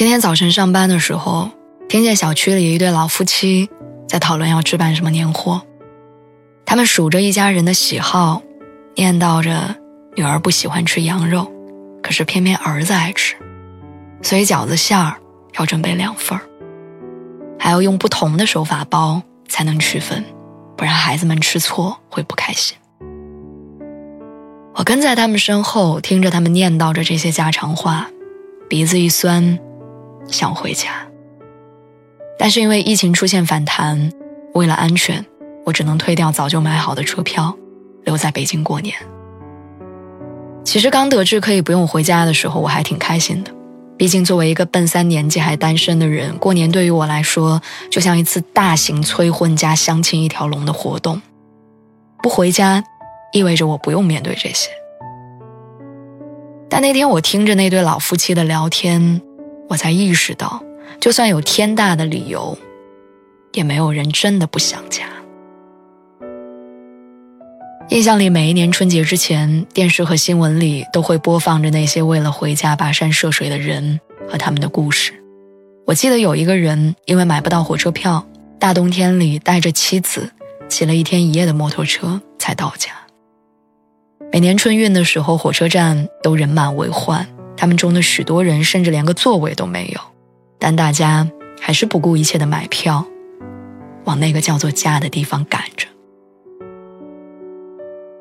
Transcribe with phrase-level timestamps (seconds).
[0.00, 1.50] 今天早晨上班的时候，
[1.86, 3.68] 听见小区里一对老夫妻
[4.08, 5.60] 在讨论要置办什么年货。
[6.64, 8.40] 他们数着一家人的喜好，
[8.94, 9.76] 念叨着
[10.16, 11.52] 女儿不喜欢吃羊肉，
[12.02, 13.34] 可是偏偏儿子爱吃，
[14.22, 15.16] 所以饺子馅儿
[15.58, 16.48] 要准备两份儿，
[17.58, 20.24] 还要用不同的手法包才能区分，
[20.78, 22.74] 不然孩子们吃错会不开心。
[24.72, 28.08] 我跟在他们身后，听着他们念叨着这些家常话，
[28.66, 29.58] 鼻子一酸。
[30.30, 31.06] 想回家，
[32.38, 34.12] 但是因为疫情出现反弹，
[34.54, 35.24] 为了安全，
[35.66, 37.56] 我只能退掉早就买好的车票，
[38.04, 38.94] 留在北京过年。
[40.64, 43.50] 其实刚得知可以不用回家的时候，我还挺开心的。
[43.96, 51.20] 毕竟作为一个奔三年纪还单身的人，过年对于我来说就像一次大型催婚加相亲一条龙的活动。
[52.22, 52.82] 不回家，
[53.32, 54.70] 意味着我不用面对这些。
[56.68, 59.20] 但那天我听着那对老夫妻的聊天。
[59.70, 60.64] 我才意识到，
[60.98, 62.58] 就算有天大的理由，
[63.52, 65.04] 也没有人真的不想家。
[67.90, 75.12] 印象里，每一年春节之前，电视和新闻里都会播放着那些为了回家跋山涉水的人和他们的故事。
[75.86, 78.26] 我记得有一个人因为买不到火车票，
[78.58, 80.32] 大冬天里带着妻子
[80.68, 82.90] 骑了一天一夜的摩托车才到家。
[84.32, 87.24] 每年春运的时候，火车站都人满为患。
[87.60, 90.00] 他们中的许多人甚至连个座位都没有，
[90.58, 91.28] 但大家
[91.60, 93.04] 还是不顾一切的买票，
[94.04, 95.86] 往那个叫做家的地方赶着。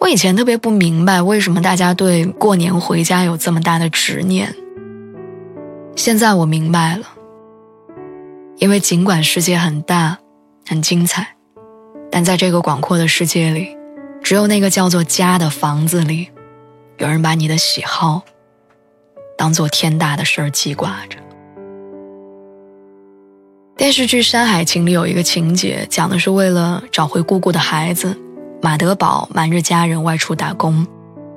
[0.00, 4.56] 我以前特别不明白为什么大家对过年回家有这么大的执念，
[5.94, 7.04] 现在我明白了，
[8.56, 10.16] 因为尽管世界很大、
[10.66, 11.36] 很精彩，
[12.10, 13.76] 但在这个广阔的世界里，
[14.22, 16.30] 只有那个叫做家的房子里，
[16.96, 18.22] 有人把你的喜好。
[19.36, 21.18] 当做天大的事儿记挂着。
[23.76, 28.16] 电视剧《山海情》里有一个情节，讲的是为了找回姑姑的孩子，
[28.62, 30.86] 马德宝瞒着家人外出打工，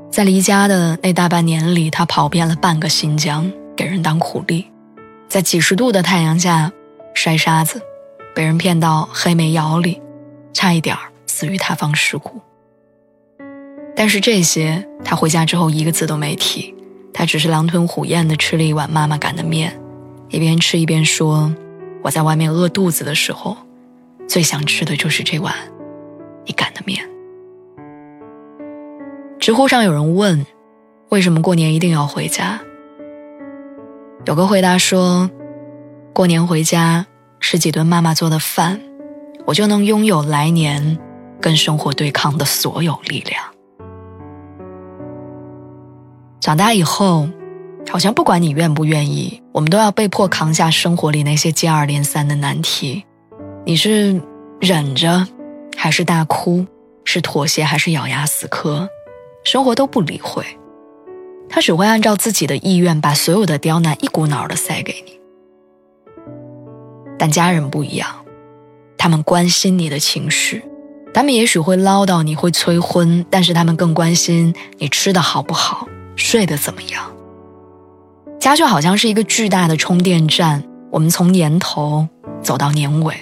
[0.09, 4.65] 在离家的那大半年里，他跑遍了半个新疆，给人当苦力，
[5.27, 6.71] 在几十度的太阳下
[7.13, 7.81] 筛沙子，
[8.33, 10.01] 被人骗到黑煤窑里，
[10.53, 10.95] 差一点
[11.27, 12.39] 死于塌方事故。
[13.97, 16.73] 但是这些，他回家之后一个字都没提。
[17.13, 19.79] 他只是狼吞虎咽地吃了一碗妈妈擀的面，
[20.29, 21.53] 一边吃一边说
[22.03, 23.57] ：“我在外面饿肚子的时候，
[24.27, 25.53] 最想吃的就是这碗
[26.45, 27.03] 你擀的面。”
[29.39, 30.45] 知乎上有人问
[31.09, 32.59] ：“为什么过年一定要回家？”
[34.25, 35.29] 有个回答说
[36.13, 37.05] ：“过年回家
[37.39, 38.79] 吃几顿妈妈做的饭，
[39.45, 40.97] 我就能拥有来年
[41.41, 43.41] 跟生活对抗的所有力量。”
[46.39, 47.27] 长大以后，
[47.89, 53.03] 好像不管你愿不愿意，我们都要被迫扛下生活里那些接二连三的难题。
[53.65, 54.21] 你是
[54.61, 55.27] 忍着，
[55.75, 56.65] 还是大哭？
[57.03, 58.87] 是妥协，还是咬牙死磕？
[59.43, 60.45] 生活都不理会，
[61.49, 65.19] 他只会按照自己的意愿把所有的刁难一股脑的塞给你。
[67.17, 68.07] 但家人不一样，
[68.97, 70.63] 他们关心你的情绪，
[71.13, 75.87] 他们也许会唠叨，你会催婚，但是他们更关心你吃的好不好。
[76.19, 77.11] 睡得怎么样？
[78.39, 82.07] 家就好像是一个巨大的充电站，我们从年头
[82.41, 83.15] 走到年尾，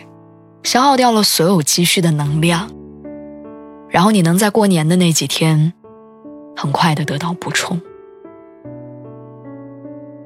[0.63, 2.69] 消耗掉了所有积蓄的能量，
[3.89, 5.73] 然后你能在过年的那几天，
[6.55, 7.79] 很快的得到补充。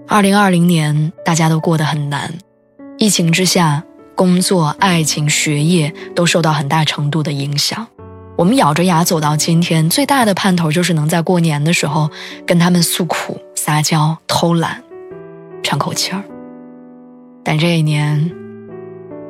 [0.08, 2.34] 二零二零年大家都过得很难，
[2.98, 3.84] 疫情之下，
[4.16, 7.88] 工作、爱情、学业都受到很大程度的影响。
[8.42, 12.10] 我们咬着牙走到今天，最大的盼头就是能在过年的时候
[12.44, 14.82] 跟他们诉苦、撒娇、偷懒，
[15.62, 16.24] 喘口气儿。
[17.44, 18.32] 但这一年，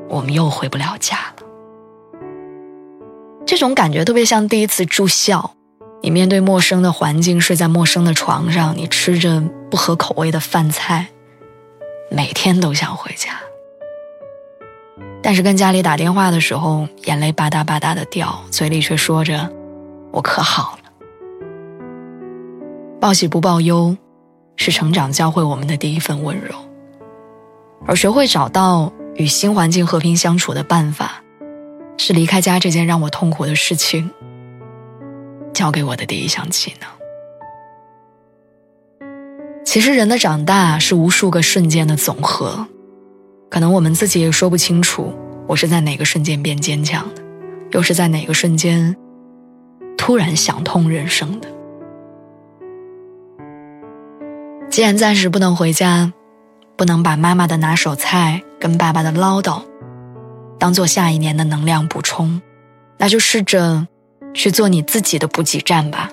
[0.08, 1.44] 我们又回不了家了。
[3.46, 5.56] 这种感觉特别像第一次住校，
[6.02, 11.08] 你面对陌生的环境，睡在陌生的床上，你吃着不合口味的饭菜，
[12.10, 13.32] 每天都想回家。
[15.24, 19.50] 但是跟家里打电话的时候，眼泪吧嗒吧嗒的掉，嘴里却说着
[20.12, 20.92] ：“我可好了。”
[23.00, 23.96] 报喜不报忧，
[24.58, 26.56] 是成长教会我们的第一份温柔。
[27.86, 31.22] 而学会找到与新环境和平相处的办法，
[31.98, 34.10] 是离开家这件让我痛苦的事情
[35.54, 36.88] 教给我的第一项技能。
[39.64, 42.68] 其实，人的长大是无数个瞬间的总和，
[43.52, 45.14] 可能我们自己也说不清楚，
[45.46, 47.22] 我是在哪个瞬间变坚强的，
[47.72, 48.96] 又是在哪个瞬间
[49.98, 51.50] 突然想通人生的。
[54.70, 56.14] 既然暂时不能回家，
[56.78, 59.62] 不能把妈妈的拿手菜跟爸爸的唠叨
[60.58, 62.42] 当做下一年的能量补充，
[62.98, 63.86] 那就试着
[64.34, 66.10] 去做你自己的补给站吧。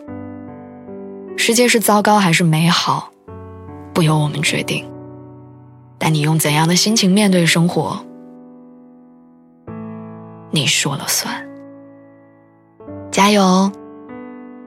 [1.37, 3.13] 世界是糟糕还是美好，
[3.95, 4.85] 不由我们决定，
[5.99, 7.99] 但你用怎样的心情面对生活，
[10.51, 11.47] 你说了算。
[13.11, 13.71] 加油，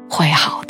[0.09, 0.60] 会好。